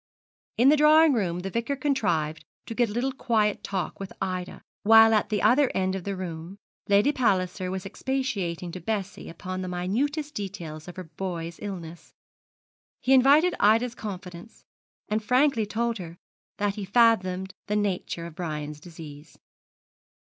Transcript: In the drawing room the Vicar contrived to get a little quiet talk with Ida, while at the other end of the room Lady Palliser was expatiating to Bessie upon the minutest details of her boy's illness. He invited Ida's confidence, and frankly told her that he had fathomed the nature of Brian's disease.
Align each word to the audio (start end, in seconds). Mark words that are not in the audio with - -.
In 0.57 0.69
the 0.69 0.77
drawing 0.77 1.13
room 1.13 1.41
the 1.41 1.51
Vicar 1.51 1.75
contrived 1.75 2.43
to 2.65 2.73
get 2.73 2.89
a 2.89 2.91
little 2.91 3.11
quiet 3.11 3.63
talk 3.63 3.99
with 3.99 4.11
Ida, 4.19 4.63
while 4.81 5.13
at 5.13 5.29
the 5.29 5.43
other 5.43 5.69
end 5.75 5.93
of 5.93 6.05
the 6.05 6.15
room 6.15 6.57
Lady 6.89 7.11
Palliser 7.11 7.69
was 7.69 7.85
expatiating 7.85 8.71
to 8.71 8.79
Bessie 8.81 9.29
upon 9.29 9.61
the 9.61 9.67
minutest 9.67 10.33
details 10.33 10.87
of 10.87 10.95
her 10.95 11.03
boy's 11.03 11.59
illness. 11.61 12.15
He 12.99 13.13
invited 13.13 13.53
Ida's 13.59 13.93
confidence, 13.93 14.65
and 15.07 15.23
frankly 15.23 15.67
told 15.67 15.99
her 15.99 16.17
that 16.57 16.73
he 16.73 16.85
had 16.85 16.93
fathomed 16.95 17.53
the 17.67 17.75
nature 17.75 18.25
of 18.25 18.33
Brian's 18.33 18.79
disease. 18.79 19.37